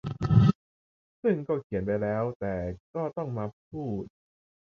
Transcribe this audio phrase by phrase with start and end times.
[1.23, 2.55] ซึ่งก็เขียนไปแล้วแต่
[2.93, 4.03] ก็ต้องมาพูด